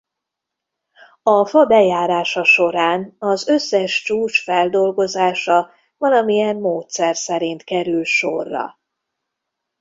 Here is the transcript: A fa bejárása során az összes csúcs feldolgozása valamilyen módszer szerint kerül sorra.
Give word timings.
A 1.23 1.45
fa 1.45 1.65
bejárása 1.65 2.43
során 2.43 3.15
az 3.19 3.47
összes 3.47 4.01
csúcs 4.01 4.43
feldolgozása 4.43 5.71
valamilyen 5.97 6.55
módszer 6.55 7.15
szerint 7.15 7.63
kerül 7.63 8.05
sorra. 8.05 8.79